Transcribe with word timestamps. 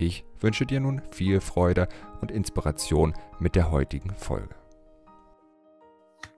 Ich 0.00 0.24
wünsche 0.38 0.64
dir 0.64 0.78
nun 0.78 1.02
viel 1.10 1.40
Freude 1.40 1.88
und 2.20 2.30
Inspiration 2.30 3.14
mit 3.40 3.56
der 3.56 3.72
heutigen 3.72 4.14
Folge. 4.14 4.54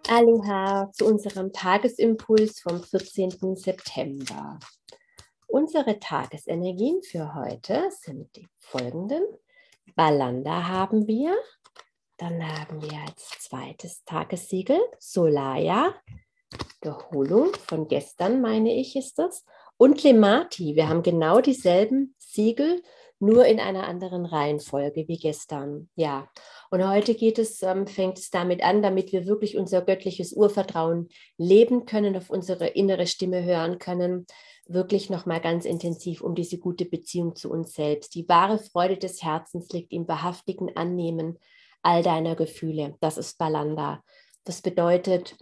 Aloha 0.09 0.91
zu 0.93 1.05
unserem 1.05 1.53
Tagesimpuls 1.53 2.61
vom 2.61 2.83
14. 2.83 3.57
September. 3.57 4.59
Unsere 5.47 5.99
Tagesenergien 5.99 7.03
für 7.03 7.35
heute 7.35 7.91
sind 7.91 8.35
die 8.35 8.49
folgenden. 8.59 9.25
Balanda 9.95 10.67
haben 10.67 11.07
wir, 11.07 11.37
dann 12.17 12.43
haben 12.43 12.81
wir 12.81 12.99
als 13.07 13.29
zweites 13.41 14.03
Tagessiegel 14.05 14.81
Solaya, 14.99 15.95
Wiederholung 16.81 17.53
von 17.67 17.89
gestern, 17.89 18.41
meine 18.41 18.75
ich, 18.75 18.97
ist 18.97 19.19
das. 19.19 19.45
Und 19.77 20.03
Lemati. 20.03 20.77
Wir 20.77 20.89
haben 20.89 21.03
genau 21.03 21.43
dieselben 21.43 22.15
Siegel, 22.19 22.83
nur 23.21 23.45
in 23.45 23.61
einer 23.61 23.87
anderen 23.87 24.25
Reihenfolge 24.25 25.07
wie 25.07 25.19
gestern. 25.19 25.89
Ja. 25.95 26.29
Und 26.71 26.87
heute 26.89 27.15
geht 27.15 27.39
es, 27.39 27.63
ähm, 27.63 27.87
fängt 27.87 28.19
es 28.19 28.31
damit 28.31 28.63
an, 28.63 28.83
damit 28.83 29.13
wir 29.13 29.27
wirklich 29.27 29.57
unser 29.57 29.83
göttliches 29.83 30.33
Urvertrauen 30.33 31.09
leben 31.37 31.85
können, 31.85 32.17
auf 32.17 32.31
unsere 32.31 32.67
innere 32.69 33.07
Stimme 33.07 33.45
hören 33.45 33.79
können, 33.79 34.27
wirklich 34.67 35.11
nochmal 35.11 35.41
ganz 35.41 35.65
intensiv 35.67 36.23
um 36.23 36.35
diese 36.35 36.59
gute 36.59 36.87
Beziehung 36.87 37.37
zu 37.37 37.51
uns 37.51 37.75
selbst. 37.75 38.15
Die 38.15 38.29
wahre 38.29 38.59
Freude 38.59 38.97
des 38.97 39.23
Herzens 39.23 39.71
liegt 39.71 39.93
im 39.93 40.09
wahrhaftigen 40.09 40.75
Annehmen 40.77 41.39
all 41.83 42.03
deiner 42.03 42.37
Gefühle. 42.37 42.97
Das 43.01 43.19
ist 43.19 43.37
Balanda. 43.39 44.03
Das 44.45 44.63
bedeutet, 44.63 45.37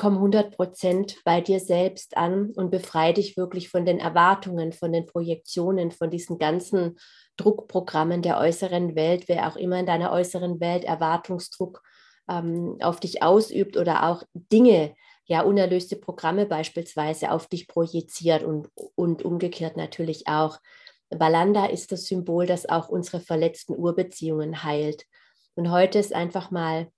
komm 0.00 0.14
100 0.14 0.56
Prozent 0.56 1.16
bei 1.26 1.42
dir 1.42 1.60
selbst 1.60 2.16
an 2.16 2.52
und 2.56 2.70
befreie 2.70 3.12
dich 3.12 3.36
wirklich 3.36 3.68
von 3.68 3.84
den 3.84 3.98
Erwartungen, 3.98 4.72
von 4.72 4.94
den 4.94 5.04
Projektionen, 5.04 5.90
von 5.90 6.08
diesen 6.08 6.38
ganzen 6.38 6.98
Druckprogrammen 7.36 8.22
der 8.22 8.38
äußeren 8.38 8.96
Welt, 8.96 9.28
wer 9.28 9.46
auch 9.46 9.56
immer 9.56 9.78
in 9.78 9.84
deiner 9.84 10.10
äußeren 10.10 10.58
Welt 10.58 10.84
Erwartungsdruck 10.84 11.82
ähm, 12.30 12.78
auf 12.80 12.98
dich 12.98 13.22
ausübt 13.22 13.76
oder 13.76 14.08
auch 14.08 14.22
Dinge, 14.32 14.94
ja, 15.26 15.42
unerlöste 15.42 15.96
Programme 15.96 16.46
beispielsweise 16.46 17.30
auf 17.30 17.46
dich 17.48 17.68
projiziert 17.68 18.42
und, 18.42 18.68
und 18.94 19.22
umgekehrt 19.22 19.76
natürlich 19.76 20.28
auch. 20.28 20.60
Balanda 21.10 21.66
ist 21.66 21.92
das 21.92 22.06
Symbol, 22.06 22.46
das 22.46 22.66
auch 22.66 22.88
unsere 22.88 23.20
verletzten 23.20 23.76
Urbeziehungen 23.76 24.64
heilt. 24.64 25.04
Und 25.56 25.70
heute 25.70 25.98
ist 25.98 26.14
einfach 26.14 26.50
mal 26.50 26.90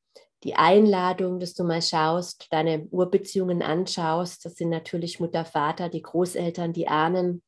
die 0.45 0.55
Einladung, 0.55 1.39
dass 1.39 1.55
du 1.55 1.65
mal 1.65 1.83
schaust, 1.83 2.47
deine 2.51 2.87
Urbeziehungen 2.91 3.63
anschaust. 3.63 4.45
Das 4.45 4.57
sind 4.57 4.71
natürlich 4.71 5.21
Mutter, 5.21 5.45
Vater, 5.45 5.89
die 5.89 6.03
Großeltern, 6.03 6.73
die 6.73 6.89
Ahnen. 6.89 7.43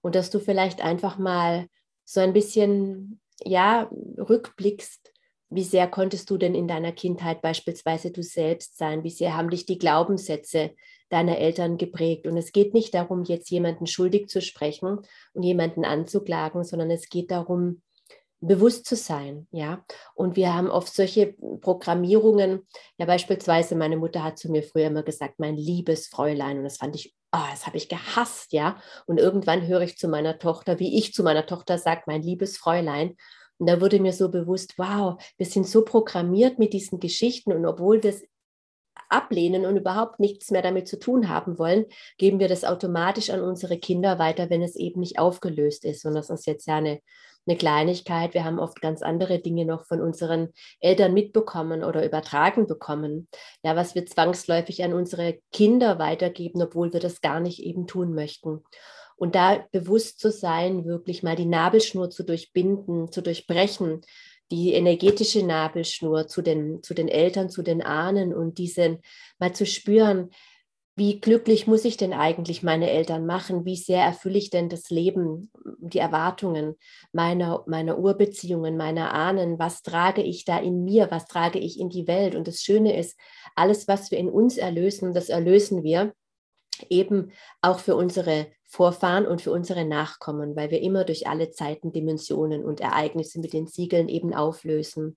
Und 0.00 0.14
dass 0.14 0.30
du 0.30 0.38
vielleicht 0.38 0.82
einfach 0.82 1.18
mal 1.18 1.66
so 2.04 2.20
ein 2.20 2.32
bisschen, 2.32 3.20
ja, 3.44 3.90
rückblickst, 4.18 5.12
wie 5.54 5.64
sehr 5.64 5.86
konntest 5.86 6.30
du 6.30 6.38
denn 6.38 6.54
in 6.54 6.66
deiner 6.66 6.92
Kindheit 6.92 7.42
beispielsweise 7.42 8.10
du 8.10 8.22
selbst 8.22 8.78
sein? 8.78 9.04
Wie 9.04 9.10
sehr 9.10 9.36
haben 9.36 9.50
dich 9.50 9.66
die 9.66 9.78
Glaubenssätze 9.78 10.70
deiner 11.10 11.36
Eltern 11.36 11.76
geprägt? 11.76 12.26
Und 12.26 12.38
es 12.38 12.52
geht 12.52 12.72
nicht 12.72 12.94
darum, 12.94 13.24
jetzt 13.24 13.50
jemanden 13.50 13.86
schuldig 13.86 14.28
zu 14.28 14.40
sprechen 14.40 15.00
und 15.34 15.42
jemanden 15.42 15.84
anzuklagen, 15.84 16.64
sondern 16.64 16.90
es 16.90 17.10
geht 17.10 17.30
darum, 17.30 17.82
bewusst 18.42 18.86
zu 18.86 18.96
sein, 18.96 19.46
ja. 19.52 19.84
Und 20.14 20.36
wir 20.36 20.52
haben 20.52 20.68
oft 20.68 20.94
solche 20.94 21.34
Programmierungen, 21.60 22.66
ja 22.98 23.06
beispielsweise 23.06 23.76
meine 23.76 23.96
Mutter 23.96 24.22
hat 24.22 24.38
zu 24.38 24.50
mir 24.50 24.62
früher 24.62 24.88
immer 24.88 25.02
gesagt, 25.02 25.38
mein 25.38 25.56
liebes 25.56 26.08
Fräulein, 26.08 26.58
und 26.58 26.64
das 26.64 26.78
fand 26.78 26.96
ich, 26.96 27.14
oh, 27.32 27.46
das 27.50 27.66
habe 27.66 27.76
ich 27.76 27.88
gehasst, 27.88 28.52
ja. 28.52 28.76
Und 29.06 29.18
irgendwann 29.18 29.66
höre 29.66 29.82
ich 29.82 29.96
zu 29.96 30.08
meiner 30.08 30.38
Tochter, 30.38 30.78
wie 30.80 30.98
ich 30.98 31.14
zu 31.14 31.22
meiner 31.22 31.46
Tochter 31.46 31.78
sage, 31.78 32.02
mein 32.06 32.22
liebes 32.22 32.58
Fräulein. 32.58 33.16
Und 33.58 33.68
da 33.68 33.80
wurde 33.80 34.00
mir 34.00 34.12
so 34.12 34.28
bewusst, 34.28 34.74
wow, 34.76 35.22
wir 35.36 35.46
sind 35.46 35.66
so 35.66 35.84
programmiert 35.84 36.58
mit 36.58 36.72
diesen 36.72 36.98
Geschichten 36.98 37.52
und 37.52 37.64
obwohl 37.64 38.02
wir 38.02 38.10
es 38.10 38.24
ablehnen 39.08 39.66
und 39.66 39.76
überhaupt 39.76 40.18
nichts 40.18 40.50
mehr 40.50 40.62
damit 40.62 40.88
zu 40.88 40.98
tun 40.98 41.28
haben 41.28 41.58
wollen, 41.58 41.84
geben 42.18 42.40
wir 42.40 42.48
das 42.48 42.64
automatisch 42.64 43.30
an 43.30 43.42
unsere 43.42 43.78
Kinder 43.78 44.18
weiter, 44.18 44.50
wenn 44.50 44.62
es 44.62 44.74
eben 44.74 45.00
nicht 45.00 45.18
aufgelöst 45.18 45.84
ist. 45.84 46.04
Und 46.04 46.14
das 46.14 46.30
ist 46.30 46.46
jetzt 46.46 46.66
ja 46.66 46.76
eine 46.76 47.00
eine 47.46 47.56
Kleinigkeit. 47.56 48.34
Wir 48.34 48.44
haben 48.44 48.58
oft 48.58 48.80
ganz 48.80 49.02
andere 49.02 49.40
Dinge 49.40 49.64
noch 49.64 49.86
von 49.86 50.00
unseren 50.00 50.48
Eltern 50.80 51.14
mitbekommen 51.14 51.84
oder 51.84 52.04
übertragen 52.04 52.66
bekommen. 52.66 53.28
Ja, 53.62 53.76
was 53.76 53.94
wir 53.94 54.06
zwangsläufig 54.06 54.84
an 54.84 54.92
unsere 54.92 55.38
Kinder 55.52 55.98
weitergeben, 55.98 56.62
obwohl 56.62 56.92
wir 56.92 57.00
das 57.00 57.20
gar 57.20 57.40
nicht 57.40 57.62
eben 57.62 57.86
tun 57.86 58.14
möchten. 58.14 58.62
Und 59.16 59.34
da 59.34 59.64
bewusst 59.72 60.18
zu 60.18 60.30
sein, 60.30 60.84
wirklich 60.84 61.22
mal 61.22 61.36
die 61.36 61.46
Nabelschnur 61.46 62.10
zu 62.10 62.24
durchbinden, 62.24 63.12
zu 63.12 63.22
durchbrechen, 63.22 64.00
die 64.50 64.74
energetische 64.74 65.44
Nabelschnur 65.44 66.26
zu 66.28 66.42
den, 66.42 66.82
zu 66.82 66.92
den 66.92 67.08
Eltern, 67.08 67.48
zu 67.48 67.62
den 67.62 67.82
Ahnen 67.82 68.34
und 68.34 68.58
diesen 68.58 68.98
mal 69.38 69.54
zu 69.54 69.64
spüren, 69.64 70.30
wie 70.94 71.20
glücklich 71.20 71.66
muss 71.66 71.86
ich 71.86 71.96
denn 71.96 72.12
eigentlich 72.12 72.62
meine 72.62 72.90
Eltern 72.90 73.24
machen? 73.24 73.64
Wie 73.64 73.76
sehr 73.76 74.04
erfülle 74.04 74.36
ich 74.36 74.50
denn 74.50 74.68
das 74.68 74.90
Leben, 74.90 75.50
die 75.78 75.98
Erwartungen 75.98 76.76
meiner, 77.12 77.64
meiner 77.66 77.98
Urbeziehungen, 77.98 78.76
meiner 78.76 79.14
Ahnen? 79.14 79.58
Was 79.58 79.82
trage 79.82 80.22
ich 80.22 80.44
da 80.44 80.58
in 80.58 80.84
mir? 80.84 81.10
Was 81.10 81.26
trage 81.26 81.58
ich 81.58 81.80
in 81.80 81.88
die 81.88 82.06
Welt? 82.06 82.34
Und 82.34 82.46
das 82.46 82.60
Schöne 82.60 82.98
ist, 82.98 83.18
alles, 83.54 83.88
was 83.88 84.10
wir 84.10 84.18
in 84.18 84.28
uns 84.28 84.58
erlösen, 84.58 85.14
das 85.14 85.30
erlösen 85.30 85.82
wir 85.82 86.12
eben 86.90 87.32
auch 87.62 87.78
für 87.78 87.96
unsere 87.96 88.48
Vorfahren 88.64 89.26
und 89.26 89.40
für 89.40 89.52
unsere 89.52 89.86
Nachkommen, 89.86 90.56
weil 90.56 90.70
wir 90.70 90.82
immer 90.82 91.04
durch 91.04 91.26
alle 91.26 91.50
Zeiten 91.50 91.92
Dimensionen 91.92 92.64
und 92.64 92.80
Ereignisse 92.80 93.40
mit 93.40 93.54
den 93.54 93.66
Siegeln 93.66 94.08
eben 94.08 94.34
auflösen. 94.34 95.16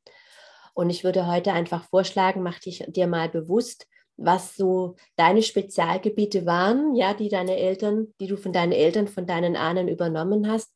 Und 0.74 0.90
ich 0.90 1.04
würde 1.04 1.28
heute 1.28 1.52
einfach 1.54 1.84
vorschlagen, 1.86 2.44
mach 2.44 2.60
dich 2.60 2.86
dir 2.88 3.08
mal 3.08 3.30
bewusst, 3.30 3.88
was 4.18 4.56
so 4.56 4.96
deine 5.16 5.42
Spezialgebiete 5.42 6.46
waren, 6.46 6.96
ja, 6.96 7.14
die 7.14 7.30
deine 7.30 7.58
Eltern, 7.58 8.14
die 8.20 8.28
du 8.28 8.38
von 8.38 8.54
deinen 8.54 8.72
Eltern, 8.72 9.08
von 9.08 9.26
deinen 9.26 9.56
Ahnen 9.56 9.88
übernommen 9.88 10.50
hast. 10.50 10.72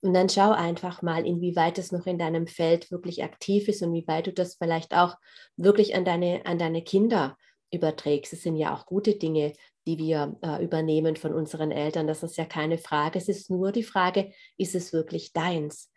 Und 0.00 0.12
dann 0.12 0.28
schau 0.28 0.50
einfach 0.50 1.00
mal, 1.00 1.26
inwieweit 1.26 1.78
es 1.78 1.90
noch 1.90 2.06
in 2.06 2.18
deinem 2.18 2.46
Feld 2.46 2.90
wirklich 2.90 3.24
aktiv 3.24 3.68
ist 3.68 3.82
und 3.82 3.94
wie 3.94 4.06
weit 4.06 4.26
du 4.26 4.32
das 4.32 4.56
vielleicht 4.56 4.94
auch 4.94 5.16
wirklich 5.56 5.96
an 5.96 6.04
deine, 6.04 6.44
an 6.44 6.58
deine 6.58 6.82
Kinder 6.82 7.38
überträgst. 7.72 8.32
Es 8.34 8.42
sind 8.42 8.56
ja 8.56 8.74
auch 8.74 8.86
gute 8.86 9.14
Dinge, 9.14 9.54
die 9.86 9.98
wir 9.98 10.36
äh, 10.42 10.62
übernehmen 10.62 11.16
von 11.16 11.32
unseren 11.34 11.70
Eltern. 11.70 12.06
Das 12.06 12.22
ist 12.22 12.36
ja 12.36 12.44
keine 12.44 12.78
Frage. 12.78 13.18
Es 13.18 13.28
ist 13.28 13.50
nur 13.50 13.72
die 13.72 13.82
Frage, 13.82 14.32
ist 14.56 14.74
es 14.74 14.92
wirklich 14.92 15.32
deins? 15.32 15.90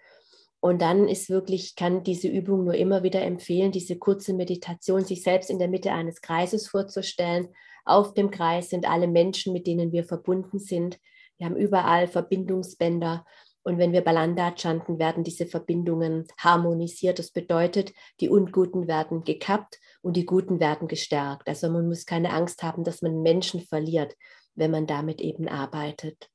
Und 0.59 0.81
dann 0.81 1.07
ist 1.07 1.29
wirklich, 1.29 1.75
kann 1.75 2.03
diese 2.03 2.27
Übung 2.27 2.63
nur 2.63 2.73
immer 2.73 3.03
wieder 3.03 3.21
empfehlen, 3.21 3.71
diese 3.71 3.97
kurze 3.97 4.33
Meditation, 4.33 5.05
sich 5.05 5.23
selbst 5.23 5.49
in 5.49 5.59
der 5.59 5.67
Mitte 5.67 5.91
eines 5.91 6.21
Kreises 6.21 6.67
vorzustellen. 6.67 7.49
Auf 7.85 8.13
dem 8.13 8.31
Kreis 8.31 8.69
sind 8.69 8.89
alle 8.89 9.07
Menschen, 9.07 9.53
mit 9.53 9.67
denen 9.67 9.91
wir 9.91 10.03
verbunden 10.03 10.59
sind. 10.59 10.99
Wir 11.37 11.45
haben 11.45 11.55
überall 11.55 12.07
Verbindungsbänder. 12.07 13.25
Und 13.63 13.77
wenn 13.77 13.91
wir 13.91 14.01
Balanda 14.01 14.53
chanten, 14.55 14.97
werden 14.97 15.23
diese 15.23 15.45
Verbindungen 15.45 16.25
harmonisiert. 16.37 17.19
Das 17.19 17.31
bedeutet, 17.31 17.93
die 18.19 18.29
Unguten 18.29 18.87
werden 18.87 19.23
gekappt 19.23 19.79
und 20.01 20.15
die 20.15 20.25
Guten 20.25 20.59
werden 20.59 20.87
gestärkt. 20.87 21.47
Also 21.47 21.69
man 21.69 21.87
muss 21.87 22.05
keine 22.05 22.31
Angst 22.31 22.63
haben, 22.63 22.83
dass 22.83 23.01
man 23.01 23.21
Menschen 23.21 23.61
verliert, 23.61 24.15
wenn 24.55 24.71
man 24.71 24.87
damit 24.87 25.21
eben 25.21 25.47
arbeitet. 25.47 26.29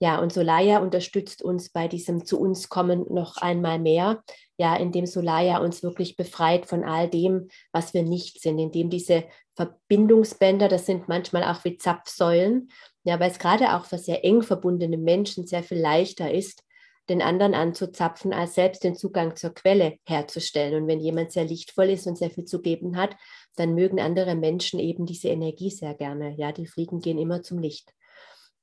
Ja, 0.00 0.20
und 0.20 0.32
Solaya 0.32 0.78
unterstützt 0.78 1.42
uns 1.42 1.70
bei 1.70 1.88
diesem 1.88 2.24
zu 2.24 2.38
uns 2.40 2.68
kommen 2.68 3.06
noch 3.10 3.36
einmal 3.36 3.78
mehr, 3.78 4.22
ja, 4.56 4.76
indem 4.76 5.06
Solaya 5.06 5.58
uns 5.58 5.82
wirklich 5.82 6.16
befreit 6.16 6.66
von 6.66 6.84
all 6.84 7.08
dem, 7.08 7.48
was 7.72 7.94
wir 7.94 8.02
nicht 8.02 8.40
sind, 8.40 8.58
indem 8.58 8.90
diese 8.90 9.24
Verbindungsbänder, 9.54 10.68
das 10.68 10.86
sind 10.86 11.08
manchmal 11.08 11.44
auch 11.44 11.64
wie 11.64 11.76
Zapfsäulen, 11.76 12.70
ja, 13.04 13.20
weil 13.20 13.30
es 13.30 13.38
gerade 13.38 13.74
auch 13.74 13.84
für 13.84 13.98
sehr 13.98 14.24
eng 14.24 14.42
verbundene 14.42 14.98
Menschen 14.98 15.46
sehr 15.46 15.62
viel 15.62 15.78
leichter 15.78 16.32
ist, 16.32 16.64
den 17.08 17.20
anderen 17.20 17.54
anzuzapfen, 17.54 18.32
als 18.32 18.54
selbst 18.54 18.82
den 18.82 18.96
Zugang 18.96 19.36
zur 19.36 19.50
Quelle 19.50 19.98
herzustellen. 20.06 20.74
Und 20.82 20.88
wenn 20.88 21.00
jemand 21.00 21.32
sehr 21.32 21.44
lichtvoll 21.44 21.90
ist 21.90 22.06
und 22.06 22.16
sehr 22.16 22.30
viel 22.30 22.44
zu 22.44 22.62
geben 22.62 22.96
hat, 22.96 23.14
dann 23.56 23.74
mögen 23.74 24.00
andere 24.00 24.34
Menschen 24.34 24.80
eben 24.80 25.04
diese 25.06 25.28
Energie 25.28 25.70
sehr 25.70 25.94
gerne. 25.94 26.34
Ja, 26.36 26.50
die 26.50 26.66
Fliegen 26.66 27.00
gehen 27.00 27.18
immer 27.18 27.42
zum 27.42 27.58
Licht. 27.58 27.92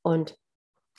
Und 0.01 0.35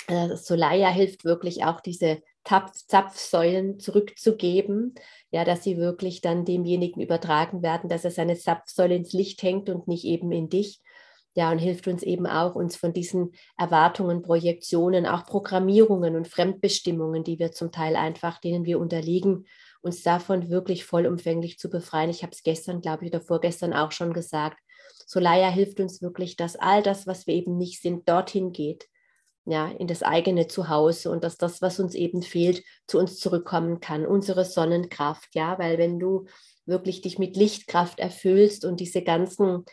äh, 0.08 0.36
Solaya 0.36 0.88
hilft 0.88 1.24
wirklich 1.24 1.64
auch 1.64 1.80
diese 1.80 2.22
Zapfsäulen 2.44 3.78
zurückzugeben, 3.78 4.94
ja, 5.30 5.44
dass 5.44 5.62
sie 5.62 5.76
wirklich 5.76 6.20
dann 6.20 6.44
demjenigen 6.44 7.00
übertragen 7.00 7.62
werden, 7.62 7.88
dass 7.88 8.04
er 8.04 8.10
seine 8.10 8.36
Zapfsäule 8.36 8.96
ins 8.96 9.12
Licht 9.12 9.42
hängt 9.42 9.70
und 9.70 9.86
nicht 9.86 10.04
eben 10.04 10.32
in 10.32 10.48
dich. 10.48 10.80
Ja, 11.34 11.50
und 11.50 11.58
hilft 11.58 11.88
uns 11.88 12.02
eben 12.02 12.26
auch, 12.26 12.56
uns 12.56 12.76
von 12.76 12.92
diesen 12.92 13.32
Erwartungen, 13.56 14.20
Projektionen, 14.20 15.06
auch 15.06 15.24
Programmierungen 15.24 16.14
und 16.14 16.28
Fremdbestimmungen, 16.28 17.24
die 17.24 17.38
wir 17.38 17.52
zum 17.52 17.72
Teil 17.72 17.96
einfach, 17.96 18.38
denen 18.38 18.66
wir 18.66 18.78
unterliegen, 18.78 19.46
uns 19.80 20.02
davon 20.02 20.50
wirklich 20.50 20.84
vollumfänglich 20.84 21.58
zu 21.58 21.70
befreien. 21.70 22.10
Ich 22.10 22.22
habe 22.22 22.32
es 22.32 22.42
gestern, 22.42 22.82
glaube 22.82 23.06
ich, 23.06 23.12
oder 23.12 23.22
vorgestern 23.22 23.72
auch 23.72 23.92
schon 23.92 24.12
gesagt. 24.12 24.58
Solaya 25.06 25.48
hilft 25.48 25.80
uns 25.80 26.02
wirklich, 26.02 26.36
dass 26.36 26.56
all 26.56 26.82
das, 26.82 27.06
was 27.06 27.26
wir 27.26 27.34
eben 27.34 27.56
nicht 27.56 27.80
sind, 27.80 28.08
dorthin 28.08 28.52
geht, 28.52 28.88
ja, 29.44 29.68
in 29.68 29.86
das 29.86 30.02
eigene 30.02 30.46
Zuhause 30.46 31.10
und 31.10 31.24
dass 31.24 31.36
das, 31.36 31.62
was 31.62 31.80
uns 31.80 31.94
eben 31.94 32.22
fehlt, 32.22 32.62
zu 32.86 32.98
uns 32.98 33.18
zurückkommen 33.18 33.80
kann, 33.80 34.06
unsere 34.06 34.44
Sonnenkraft, 34.44 35.34
ja, 35.34 35.58
weil 35.58 35.78
wenn 35.78 35.98
du 35.98 36.26
wirklich 36.64 37.00
dich 37.00 37.18
mit 37.18 37.36
Lichtkraft 37.36 37.98
erfüllst 37.98 38.64
und 38.64 38.78
diese 38.78 39.02
ganzen 39.02 39.64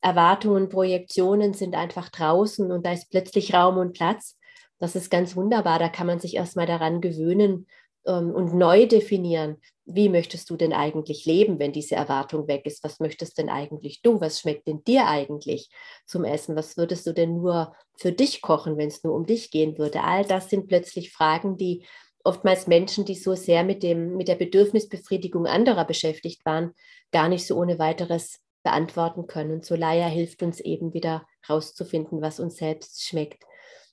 Erwartungen, 0.00 0.70
Projektionen 0.70 1.52
sind 1.52 1.74
einfach 1.74 2.08
draußen 2.08 2.72
und 2.72 2.86
da 2.86 2.92
ist 2.92 3.10
plötzlich 3.10 3.52
Raum 3.52 3.76
und 3.76 3.92
Platz. 3.92 4.38
Das 4.78 4.96
ist 4.96 5.10
ganz 5.10 5.36
wunderbar. 5.36 5.78
Da 5.78 5.90
kann 5.90 6.06
man 6.06 6.20
sich 6.20 6.36
erstmal 6.36 6.66
daran 6.66 7.02
gewöhnen 7.02 7.66
und 8.04 8.54
neu 8.54 8.86
definieren. 8.86 9.56
Wie 9.84 10.08
möchtest 10.08 10.48
du 10.50 10.56
denn 10.56 10.72
eigentlich 10.72 11.26
leben, 11.26 11.58
wenn 11.58 11.72
diese 11.72 11.96
Erwartung 11.96 12.46
weg 12.48 12.64
ist? 12.64 12.84
Was 12.84 13.00
möchtest 13.00 13.38
denn 13.38 13.48
eigentlich 13.48 14.02
du? 14.02 14.20
Was 14.20 14.40
schmeckt 14.40 14.68
denn 14.68 14.84
dir 14.84 15.06
eigentlich 15.06 15.70
zum 16.06 16.24
Essen? 16.24 16.56
Was 16.56 16.76
würdest 16.76 17.06
du 17.06 17.12
denn 17.12 17.36
nur 17.36 17.74
für 17.98 18.12
dich 18.12 18.40
kochen, 18.40 18.76
wenn 18.76 18.88
es 18.88 19.02
nur 19.04 19.14
um 19.14 19.26
dich 19.26 19.50
gehen 19.50 19.78
würde? 19.78 20.02
All 20.02 20.24
das 20.24 20.48
sind 20.48 20.68
plötzlich 20.68 21.12
Fragen, 21.12 21.56
die 21.56 21.84
oftmals 22.24 22.66
Menschen, 22.66 23.04
die 23.04 23.14
so 23.14 23.34
sehr 23.34 23.64
mit, 23.64 23.82
dem, 23.82 24.16
mit 24.16 24.28
der 24.28 24.34
Bedürfnisbefriedigung 24.34 25.46
anderer 25.46 25.84
beschäftigt 25.84 26.44
waren, 26.44 26.72
gar 27.12 27.28
nicht 27.28 27.46
so 27.46 27.56
ohne 27.56 27.78
weiteres 27.78 28.40
beantworten 28.62 29.26
können. 29.26 29.62
Solaya 29.62 30.06
hilft 30.06 30.42
uns 30.42 30.60
eben 30.60 30.92
wieder 30.92 31.26
rauszufinden, 31.48 32.20
was 32.20 32.40
uns 32.40 32.56
selbst 32.56 33.02
schmeckt. 33.02 33.44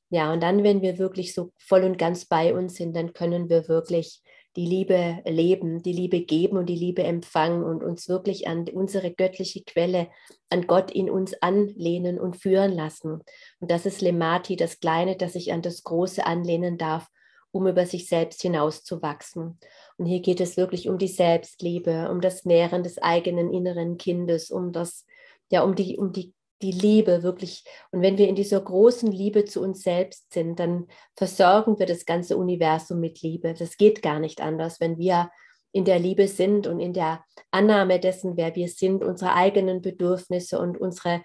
Ja, 0.09 0.31
und 0.31 0.41
dann, 0.41 0.63
wenn 0.63 0.81
wir 0.81 0.97
wirklich 0.97 1.33
so 1.33 1.51
voll 1.57 1.83
und 1.83 1.97
ganz 1.97 2.25
bei 2.25 2.53
uns 2.53 2.75
sind, 2.75 2.95
dann 2.95 3.13
können 3.13 3.49
wir 3.49 3.67
wirklich 3.67 4.21
die 4.57 4.65
Liebe 4.65 5.21
leben, 5.25 5.83
die 5.83 5.93
Liebe 5.93 6.21
geben 6.21 6.57
und 6.57 6.65
die 6.65 6.75
Liebe 6.75 7.03
empfangen 7.03 7.63
und 7.63 7.83
uns 7.83 8.09
wirklich 8.09 8.47
an 8.47 8.65
unsere 8.69 9.13
göttliche 9.13 9.63
Quelle, 9.63 10.07
an 10.49 10.65
Gott 10.65 10.89
in 10.89 11.11
uns 11.11 11.39
anlehnen 11.41 12.19
und 12.19 12.37
führen 12.37 12.71
lassen. 12.71 13.21
Und 13.59 13.69
das 13.69 13.85
ist 13.85 14.01
Lemati, 14.01 14.55
das 14.55 14.79
Kleine, 14.79 15.15
das 15.15 15.33
sich 15.33 15.53
an 15.53 15.61
das 15.61 15.83
Große 15.83 16.25
anlehnen 16.25 16.79
darf, 16.79 17.07
um 17.51 17.67
über 17.67 17.85
sich 17.85 18.07
selbst 18.07 18.41
hinauszuwachsen. 18.41 19.59
Und 19.97 20.05
hier 20.07 20.21
geht 20.21 20.41
es 20.41 20.57
wirklich 20.57 20.89
um 20.89 20.97
die 20.97 21.07
Selbstliebe, 21.07 22.09
um 22.09 22.19
das 22.19 22.43
Nähren 22.43 22.81
des 22.81 22.97
eigenen 22.97 23.53
inneren 23.53 23.97
Kindes, 23.97 24.49
um 24.49 24.71
das, 24.71 25.05
ja, 25.51 25.63
um 25.63 25.75
die, 25.75 25.97
um 25.97 26.11
die 26.11 26.33
die 26.61 26.71
Liebe 26.71 27.23
wirklich. 27.23 27.63
Und 27.91 28.01
wenn 28.01 28.17
wir 28.17 28.27
in 28.27 28.35
dieser 28.35 28.61
großen 28.61 29.11
Liebe 29.11 29.45
zu 29.45 29.61
uns 29.61 29.83
selbst 29.83 30.31
sind, 30.33 30.59
dann 30.59 30.87
versorgen 31.15 31.77
wir 31.79 31.85
das 31.85 32.05
ganze 32.05 32.37
Universum 32.37 32.99
mit 32.99 33.21
Liebe. 33.21 33.53
Das 33.53 33.77
geht 33.77 34.01
gar 34.01 34.19
nicht 34.19 34.41
anders, 34.41 34.79
wenn 34.79 34.97
wir 34.97 35.29
in 35.71 35.85
der 35.85 35.99
Liebe 35.99 36.27
sind 36.27 36.65
und 36.65 36.79
in 36.79 36.93
der 36.93 37.23
Annahme 37.51 37.99
dessen, 37.99 38.37
wer 38.37 38.55
wir 38.55 38.67
sind, 38.67 39.03
unsere 39.03 39.33
eigenen 39.33 39.81
Bedürfnisse 39.81 40.59
und 40.59 40.79
unsere 40.79 41.21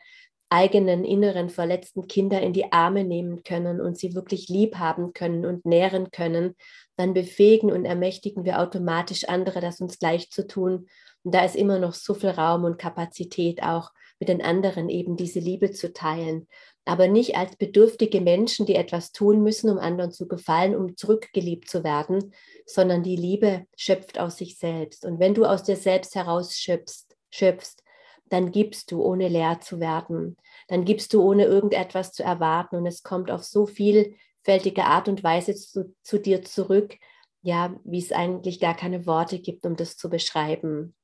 eigenen 0.52 1.04
inneren 1.04 1.48
verletzten 1.48 2.06
Kinder 2.08 2.42
in 2.42 2.52
die 2.52 2.72
Arme 2.72 3.04
nehmen 3.04 3.42
können 3.42 3.80
und 3.80 3.96
sie 3.96 4.14
wirklich 4.14 4.50
lieb 4.50 4.76
haben 4.76 5.14
können 5.14 5.46
und 5.46 5.64
nähren 5.64 6.10
können, 6.10 6.56
dann 6.96 7.14
befähigen 7.14 7.72
und 7.72 7.86
ermächtigen 7.86 8.44
wir 8.44 8.60
automatisch 8.60 9.24
andere, 9.24 9.60
das 9.60 9.80
uns 9.80 9.98
gleich 9.98 10.30
zu 10.30 10.46
tun. 10.46 10.88
Und 11.24 11.34
da 11.34 11.42
ist 11.42 11.56
immer 11.56 11.78
noch 11.78 11.94
so 11.94 12.12
viel 12.12 12.28
Raum 12.28 12.64
und 12.64 12.78
Kapazität 12.78 13.62
auch 13.62 13.92
mit 14.20 14.28
den 14.28 14.42
anderen 14.42 14.90
eben 14.90 15.16
diese 15.16 15.40
Liebe 15.40 15.70
zu 15.70 15.94
teilen. 15.94 16.46
Aber 16.84 17.08
nicht 17.08 17.34
als 17.34 17.56
bedürftige 17.56 18.20
Menschen, 18.20 18.66
die 18.66 18.74
etwas 18.74 19.12
tun 19.12 19.42
müssen, 19.42 19.70
um 19.70 19.78
anderen 19.78 20.12
zu 20.12 20.28
gefallen, 20.28 20.76
um 20.76 20.98
zurückgeliebt 20.98 21.70
zu 21.70 21.82
werden, 21.82 22.34
sondern 22.66 23.02
die 23.02 23.16
Liebe 23.16 23.64
schöpft 23.74 24.18
aus 24.18 24.36
sich 24.36 24.58
selbst. 24.58 25.06
Und 25.06 25.18
wenn 25.18 25.32
du 25.32 25.46
aus 25.46 25.62
dir 25.62 25.76
selbst 25.76 26.14
heraus 26.14 26.56
schöpfst, 26.56 27.16
schöpfst 27.30 27.82
dann 28.32 28.50
gibst 28.50 28.90
du, 28.90 29.02
ohne 29.02 29.28
leer 29.28 29.60
zu 29.60 29.78
werden. 29.78 30.38
Dann 30.68 30.86
gibst 30.86 31.12
du, 31.12 31.22
ohne 31.22 31.44
irgendetwas 31.44 32.12
zu 32.12 32.22
erwarten. 32.22 32.76
Und 32.76 32.86
es 32.86 33.02
kommt 33.02 33.30
auf 33.30 33.44
so 33.44 33.66
vielfältige 33.66 34.84
Art 34.84 35.06
und 35.06 35.22
Weise 35.22 35.54
zu, 35.54 35.94
zu 36.02 36.18
dir 36.18 36.42
zurück, 36.42 36.96
ja, 37.42 37.78
wie 37.84 37.98
es 37.98 38.10
eigentlich 38.10 38.58
gar 38.58 38.74
keine 38.74 39.04
Worte 39.04 39.38
gibt, 39.38 39.66
um 39.66 39.76
das 39.76 39.98
zu 39.98 40.08
beschreiben. 40.08 40.94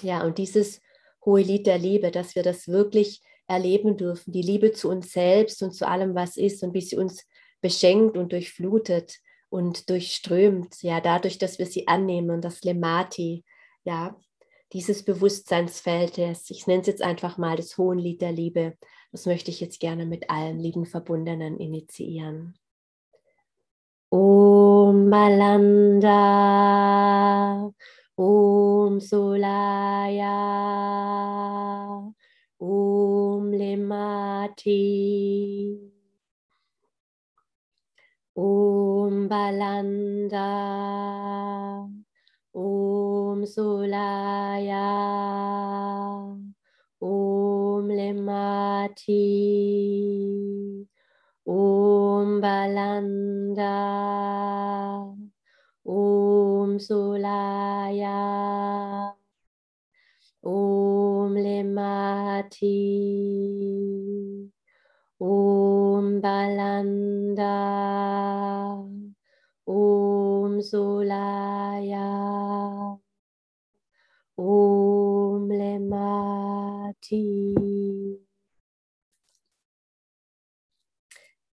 Ja, 0.00 0.24
und 0.24 0.38
dieses 0.38 0.80
hohe 1.24 1.42
Lied 1.42 1.68
der 1.68 1.78
Liebe, 1.78 2.10
dass 2.10 2.34
wir 2.34 2.42
das 2.42 2.66
wirklich 2.66 3.22
erleben 3.46 3.96
dürfen, 3.96 4.32
die 4.32 4.42
Liebe 4.42 4.72
zu 4.72 4.88
uns 4.88 5.12
selbst 5.12 5.62
und 5.62 5.72
zu 5.72 5.86
allem, 5.86 6.16
was 6.16 6.36
ist 6.36 6.64
und 6.64 6.74
wie 6.74 6.80
sie 6.80 6.96
uns 6.96 7.28
beschenkt 7.60 8.16
und 8.16 8.32
durchflutet 8.32 9.18
und 9.50 9.88
durchströmt, 9.88 10.82
ja, 10.82 11.00
dadurch, 11.00 11.38
dass 11.38 11.60
wir 11.60 11.66
sie 11.66 11.86
annehmen, 11.86 12.40
das 12.40 12.62
Lemati, 12.64 13.44
ja, 13.84 14.16
dieses 14.72 15.04
Bewusstseinsfeld, 15.04 16.16
ich 16.18 16.66
nenne 16.66 16.80
es 16.80 16.86
jetzt 16.86 17.02
einfach 17.02 17.36
mal 17.36 17.56
das 17.56 17.76
Hohenlied 17.76 18.22
der 18.22 18.32
Liebe, 18.32 18.76
das 19.10 19.26
möchte 19.26 19.50
ich 19.50 19.60
jetzt 19.60 19.80
gerne 19.80 20.06
mit 20.06 20.30
allen 20.30 20.58
lieben 20.58 20.86
Verbundenen 20.86 21.58
initiieren. 21.58 22.54
Om 24.08 25.10
Balanda, 25.10 26.10
Om 28.16 29.00
Solaya, 29.00 30.30
Om 32.58 33.52
Lemati, 33.52 34.72
Om 38.34 39.28
Balanda. 39.28 40.42
Om 43.42 43.46
Solaya, 43.46 44.86
Om 47.00 47.88
Lemati, 47.90 49.18
Om 51.44 52.40
Balanda, 52.40 53.74
Om 55.84 56.78
Solaya, 56.78 58.14
Om 60.42 61.34
Lemati, 61.34 62.78
Om 65.18 66.20
Balanda, 66.20 67.58
Om 69.66 70.62
Solaya. 70.62 71.32
Om 74.36 75.50
Lemati. 75.50 77.54